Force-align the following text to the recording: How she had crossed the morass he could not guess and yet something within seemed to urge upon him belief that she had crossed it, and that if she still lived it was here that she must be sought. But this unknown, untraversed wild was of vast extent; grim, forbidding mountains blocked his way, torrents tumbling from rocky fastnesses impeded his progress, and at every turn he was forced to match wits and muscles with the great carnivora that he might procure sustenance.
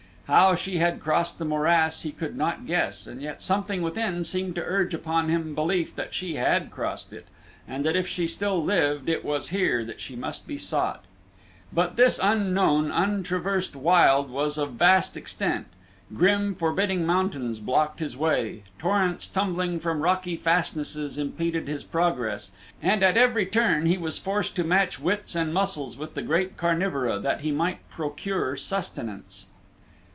How 0.33 0.55
she 0.55 0.77
had 0.77 1.01
crossed 1.01 1.39
the 1.39 1.43
morass 1.43 2.03
he 2.03 2.13
could 2.13 2.37
not 2.37 2.65
guess 2.65 3.05
and 3.05 3.21
yet 3.21 3.41
something 3.41 3.81
within 3.81 4.23
seemed 4.23 4.55
to 4.55 4.63
urge 4.63 4.93
upon 4.93 5.27
him 5.27 5.53
belief 5.53 5.93
that 5.97 6.13
she 6.13 6.35
had 6.35 6.71
crossed 6.71 7.11
it, 7.11 7.27
and 7.67 7.83
that 7.85 7.97
if 7.97 8.07
she 8.07 8.27
still 8.27 8.63
lived 8.63 9.09
it 9.09 9.25
was 9.25 9.49
here 9.49 9.83
that 9.83 9.99
she 9.99 10.15
must 10.15 10.47
be 10.47 10.57
sought. 10.57 11.03
But 11.73 11.97
this 11.97 12.17
unknown, 12.23 12.91
untraversed 12.93 13.75
wild 13.75 14.29
was 14.29 14.57
of 14.57 14.75
vast 14.75 15.17
extent; 15.17 15.67
grim, 16.15 16.55
forbidding 16.55 17.05
mountains 17.05 17.59
blocked 17.59 17.99
his 17.99 18.15
way, 18.15 18.63
torrents 18.79 19.27
tumbling 19.27 19.81
from 19.81 19.99
rocky 19.99 20.37
fastnesses 20.37 21.17
impeded 21.17 21.67
his 21.67 21.83
progress, 21.83 22.51
and 22.81 23.03
at 23.03 23.17
every 23.17 23.45
turn 23.45 23.85
he 23.85 23.97
was 23.97 24.17
forced 24.17 24.55
to 24.55 24.63
match 24.63 24.97
wits 24.97 25.35
and 25.35 25.53
muscles 25.53 25.97
with 25.97 26.13
the 26.13 26.21
great 26.21 26.55
carnivora 26.55 27.19
that 27.19 27.41
he 27.41 27.51
might 27.51 27.79
procure 27.89 28.55
sustenance. 28.55 29.47